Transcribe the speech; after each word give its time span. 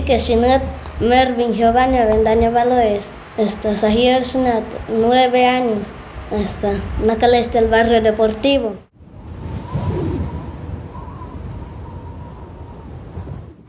Sí, 0.00 0.06
que 0.06 0.18
Shinat 0.18 0.62
Mervin 1.00 1.52
Giovanni 1.52 1.98
Avendaño 1.98 2.52
Valois. 2.52 3.10
Está 3.36 3.76
Sahir 3.76 4.22
Shinat, 4.22 4.62
nueve 4.88 5.44
años. 5.44 5.88
Está 6.30 6.72
Nacaleste 7.04 7.58
el 7.58 7.68
barrio 7.68 8.00
deportivo. 8.00 8.76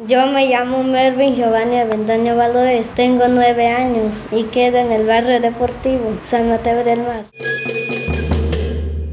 Yo 0.07 0.27
me 0.27 0.47
llamo 0.47 0.83
Mervin 0.83 1.35
Giovanni 1.35 1.79
Avendaño 1.79 2.35
Valois, 2.35 2.91
tengo 2.93 3.27
nueve 3.27 3.67
años 3.67 4.25
y 4.31 4.43
quedo 4.43 4.77
en 4.77 4.91
el 4.91 5.05
barrio 5.05 5.41
deportivo 5.41 6.17
San 6.23 6.49
Mateo 6.49 6.83
del 6.83 6.99
Mar. 6.99 7.25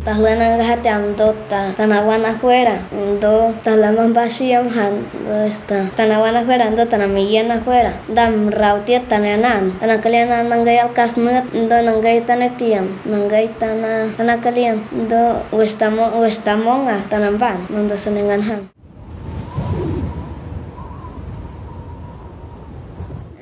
tahuanan 0.09 0.57
gahatiam 0.57 1.13
dota 1.13 1.77
tanawana 1.77 2.33
fuera 2.41 2.81
do 3.21 3.53
talaman 3.61 4.17
bashiam 4.17 4.65
han 4.65 5.05
esta 5.45 5.85
tanawana 5.93 6.41
fuera 6.49 6.73
do 6.73 6.81
tanamiyana 6.89 7.61
fuera 7.61 7.93
dam 8.09 8.49
rautia 8.49 9.05
tanenan 9.05 9.77
tanakalian 9.77 10.49
nangay 10.49 10.81
alkasnut 10.81 11.45
do 11.53 11.77
nangay 11.85 12.25
tanetiam 12.25 12.89
nangay 13.05 13.53
tana 13.61 14.09
tanakalian 14.17 14.81
do 15.13 15.45
westamon 15.53 16.25
westamonga 16.25 17.05
tanamban 17.13 17.69
nanda 17.69 17.93
sunengan 17.93 18.41
han 18.41 18.61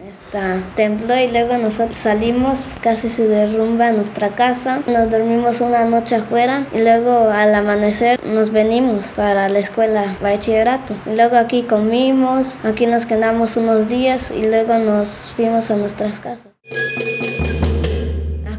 Esta, 0.09 0.63
tembló 0.77 1.19
y 1.19 1.27
luego 1.27 1.57
nosotros 1.59 1.99
salimos, 1.99 2.75
casi 2.81 3.09
se 3.09 3.27
derrumba 3.27 3.91
nuestra 3.91 4.37
casa, 4.37 4.81
nos 4.87 5.11
dormimos 5.11 5.61
una 5.61 5.85
noche 5.85 6.15
afuera 6.15 6.65
y 6.73 6.79
luego 6.79 7.31
al 7.31 7.53
amanecer 7.53 8.25
nos 8.25 8.51
venimos 8.51 9.15
para 9.17 9.49
la 9.49 9.59
escuela 9.59 10.17
bachillerato. 10.23 10.95
Y 11.07 11.17
luego 11.17 11.37
aquí 11.37 11.65
comimos, 11.65 12.61
aquí 12.63 12.87
nos 12.87 13.05
quedamos 13.05 13.57
unos 13.57 13.89
días 13.89 14.31
y 14.31 14.43
luego 14.47 14.75
nos 14.79 15.33
fuimos 15.35 15.73
a 15.73 15.77
nuestras 15.77 16.21
casas. 16.21 16.56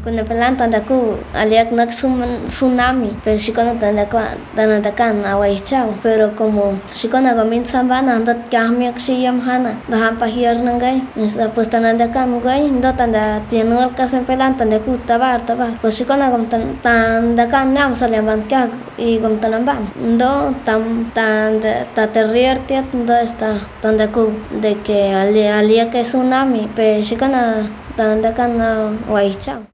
Kuna 0.08 0.24
pelan 0.24 0.56
tanda 0.56 0.80
ku 0.80 1.20
aliak 1.36 1.68
nak 1.68 1.92
tsunami, 1.92 3.12
pero 3.20 3.36
shikona 3.36 3.76
tanda 3.76 4.08
tanda 4.56 4.80
takan 4.80 5.20
awai 5.20 5.52
chao. 5.60 5.92
Pero 6.02 6.32
como 6.32 6.80
shikona 6.96 7.36
gomin 7.36 7.60
sambana 7.60 8.16
andat 8.16 8.48
kahmiak 8.48 8.96
shiyam 8.96 9.36
hana, 9.44 9.76
dahan 9.84 10.16
pahir 10.16 10.56
nangai, 10.64 11.04
pues 11.52 11.68
tanda 11.68 12.08
kan 12.08 12.40
gai, 12.40 12.72
ndo 12.72 12.88
tanda 12.96 13.44
tienul 13.50 13.92
kasen 13.92 14.24
pelan 14.24 14.56
tanda 14.56 14.80
ku 14.80 14.96
tabar 15.06 15.44
tabar. 15.44 15.76
Pues 15.82 16.00
shikona 16.00 16.32
gom 16.32 16.48
tanda 16.48 17.44
kan 17.52 17.74
nyam 17.74 17.92
saliamban 17.92 18.48
kya 18.48 18.72
y 18.96 19.18
gom 19.20 19.36
tanamban. 19.36 19.92
Ndo 20.00 20.54
tam 20.64 21.12
tanda 21.12 21.84
ta 21.94 22.06
terrier 22.06 22.56
tiat 22.66 22.94
ndo 22.94 23.12
esta 23.12 23.60
tanda 23.82 24.08
ku 24.08 24.32
de 24.62 24.72
que 24.80 25.12
aliak 25.12 25.94
es 26.00 26.08
tsunami, 26.08 26.66
pero 26.74 27.02
shikona 27.02 27.68
tanda 27.94 28.32
kan 28.32 28.56
awai 28.56 29.36
chao. 29.36 29.68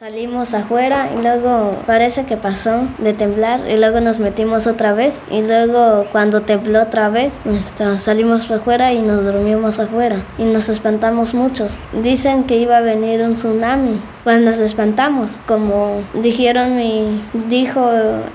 Salimos 0.00 0.54
afuera 0.54 1.10
y 1.14 1.20
luego 1.20 1.76
parece 1.86 2.24
que 2.24 2.38
pasó 2.38 2.88
de 2.96 3.12
temblar 3.12 3.68
y 3.68 3.76
luego 3.76 4.00
nos 4.00 4.18
metimos 4.18 4.66
otra 4.66 4.94
vez 4.94 5.22
y 5.30 5.42
luego 5.42 6.06
cuando 6.10 6.40
tembló 6.40 6.80
otra 6.80 7.10
vez 7.10 7.38
está, 7.44 7.98
salimos 7.98 8.50
afuera 8.50 8.94
y 8.94 9.02
nos 9.02 9.22
dormimos 9.22 9.78
afuera 9.78 10.24
y 10.38 10.44
nos 10.44 10.70
espantamos 10.70 11.34
muchos. 11.34 11.78
Dicen 12.02 12.44
que 12.44 12.56
iba 12.56 12.78
a 12.78 12.80
venir 12.80 13.20
un 13.20 13.34
tsunami 13.34 14.00
pues 14.24 14.40
nos 14.40 14.58
espantamos. 14.58 15.40
Como 15.46 16.02
dijeron 16.14 16.76
mi, 16.76 17.22
dijo 17.48 17.90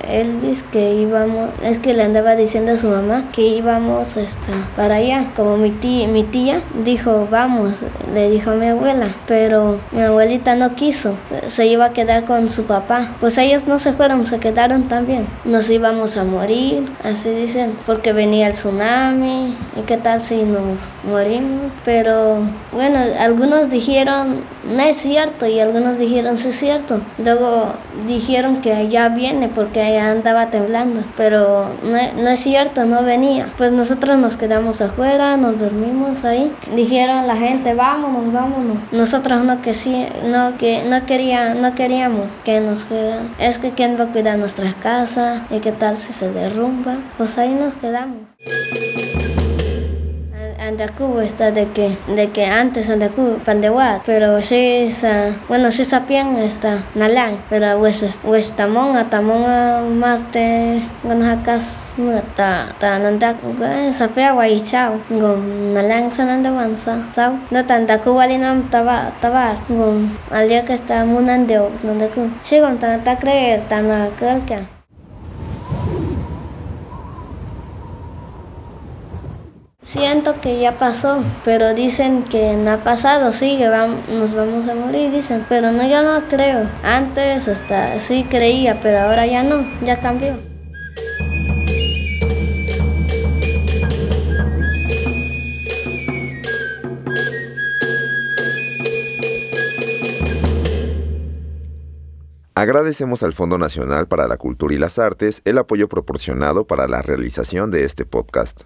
Elvis 0.07 0.63
que 0.63 0.93
íbamos, 0.93 1.49
es 1.63 1.77
que 1.77 1.93
le 1.93 2.03
andaba 2.03 2.35
diciendo 2.35 2.73
a 2.73 2.77
su 2.77 2.87
mamá 2.87 3.25
que 3.33 3.41
íbamos 3.41 4.17
esta, 4.17 4.53
para 4.75 4.95
allá. 4.95 5.25
Como 5.35 5.57
mi 5.57 5.71
tía, 5.71 6.07
mi 6.07 6.23
tía 6.23 6.61
dijo, 6.83 7.27
vamos, 7.29 7.83
le 8.13 8.29
dijo 8.29 8.51
a 8.51 8.55
mi 8.55 8.67
abuela, 8.67 9.07
pero 9.27 9.79
mi 9.91 10.01
abuelita 10.01 10.55
no 10.55 10.75
quiso, 10.75 11.15
se 11.47 11.67
iba 11.67 11.85
a 11.85 11.93
quedar 11.93 12.25
con 12.25 12.49
su 12.49 12.63
papá. 12.63 13.15
Pues 13.19 13.37
ellos 13.37 13.67
no 13.67 13.79
se 13.79 13.93
fueron, 13.93 14.25
se 14.25 14.39
quedaron 14.39 14.87
también. 14.87 15.27
Nos 15.43 15.69
íbamos 15.69 16.17
a 16.17 16.23
morir, 16.23 16.89
así 17.03 17.29
dicen, 17.29 17.77
porque 17.85 18.13
venía 18.13 18.47
el 18.47 18.53
tsunami 18.53 19.55
y 19.77 19.81
qué 19.85 19.97
tal 19.97 20.21
si 20.21 20.43
nos 20.43 20.93
morimos. 21.03 21.71
Pero 21.83 22.39
bueno, 22.71 22.99
algunos 23.19 23.69
dijeron, 23.69 24.37
no 24.65 24.81
es 24.81 24.97
cierto 24.97 25.45
y 25.45 25.59
algunos 25.59 25.97
dijeron, 25.97 26.37
sí 26.37 26.49
es 26.49 26.55
cierto. 26.55 27.01
Luego 27.17 27.73
dijeron 28.07 28.57
que 28.61 28.73
allá 28.73 29.09
viene 29.09 29.49
porque 29.49 29.81
allá 29.81 30.11
andaba 30.11 30.49
temblando. 30.49 31.01
Pero 31.17 31.69
no, 31.83 32.21
no, 32.23 32.29
es 32.29 32.39
cierto, 32.39 32.85
no 32.85 33.03
venía. 33.03 33.49
Pues 33.57 33.71
nosotros 33.71 34.17
nos 34.17 34.37
quedamos 34.37 34.81
afuera, 34.81 35.37
nos 35.37 35.59
dormimos 35.59 36.25
ahí. 36.25 36.51
Dijeron 36.75 37.27
la 37.27 37.35
gente, 37.35 37.73
vámonos, 37.73 38.31
vámonos. 38.31 38.91
Nosotros 38.91 39.43
no 39.43 39.61
que 39.61 39.73
sí, 39.73 40.05
no 40.25 40.57
que 40.57 40.83
no 40.83 41.05
quería, 41.05 41.53
no 41.53 41.75
queríamos 41.75 42.33
que 42.43 42.59
nos 42.59 42.83
fueran. 42.83 43.33
Es 43.39 43.57
que 43.57 43.71
quién 43.71 43.97
va 43.99 44.05
a 44.05 44.07
cuidar 44.07 44.37
nuestra 44.37 44.73
casa 44.73 45.45
y 45.49 45.59
qué 45.59 45.71
tal 45.71 45.97
si 45.97 46.13
se 46.13 46.31
derrumba. 46.31 46.97
Pues 47.17 47.37
ahí 47.37 47.53
nos 47.53 47.73
quedamos. 47.75 48.19
Andaku 50.65 51.19
está 51.21 51.51
de 51.51 51.69
que 51.69 51.97
de 52.07 52.31
que 52.33 52.45
antes 52.45 52.89
Andaku 52.89 53.37
pandewat 53.45 54.01
pero 54.05 54.41
si 54.41 54.89
sa 54.89 55.37
bueno 55.47 55.69
si 55.69 55.85
sapien 55.85 56.37
está 56.41 56.81
nalang 56.95 57.37
pero 57.49 57.77
pues 57.77 58.01
pues 58.23 58.51
tamong 58.57 58.97
tamong 59.09 59.45
más 59.99 60.25
de 60.33 60.81
hakas 61.05 61.93
ta 62.35 62.73
ta 62.79 62.97
nandak 62.97 63.37
sapia 63.93 64.33
wai 64.33 64.59
chao. 64.59 64.97
Gom 65.09 65.73
nalang 65.73 66.09
sa 66.09 66.25
nandawan 66.25 66.73
sa 66.77 66.97
sao 67.13 67.37
no 67.51 67.61
tandaku 67.65 68.09
walinam 68.17 68.65
taba 68.73 69.13
tabar 69.21 69.61
gom 69.69 70.09
alia 70.31 70.65
que 70.65 70.73
está 70.73 71.05
munandeo 71.05 71.69
nandaku. 71.83 72.29
Si 72.41 72.59
gom 72.59 72.77
ta 72.77 72.97
ta 73.05 73.17
creer 73.21 73.61
tana 73.69 74.09
kalka 74.17 74.74
Siento 79.85 80.41
que 80.41 80.59
ya 80.59 80.79
pasó, 80.79 81.23
pero 81.43 81.75
dicen 81.75 82.23
que 82.23 82.55
no 82.55 82.71
ha 82.71 82.83
pasado, 82.83 83.31
sí, 83.31 83.59
que 83.59 83.67
nos 83.67 84.33
vamos 84.33 84.67
a 84.67 84.73
morir, 84.73 85.11
dicen, 85.11 85.45
pero 85.47 85.71
no, 85.71 85.87
yo 85.87 86.01
no 86.01 86.27
creo. 86.27 86.67
Antes 86.83 87.47
hasta 87.47 87.99
sí 87.99 88.25
creía, 88.27 88.79
pero 88.81 89.01
ahora 89.01 89.27
ya 89.27 89.43
no, 89.43 89.63
ya 89.85 89.99
cambió. 89.99 90.39
Agradecemos 102.55 103.21
al 103.21 103.33
Fondo 103.33 103.59
Nacional 103.59 104.07
para 104.07 104.27
la 104.27 104.37
Cultura 104.37 104.73
y 104.73 104.79
las 104.79 104.97
Artes 104.97 105.43
el 105.45 105.59
apoyo 105.59 105.87
proporcionado 105.87 106.65
para 106.65 106.87
la 106.87 107.03
realización 107.03 107.69
de 107.69 107.83
este 107.83 108.03
podcast. 108.05 108.63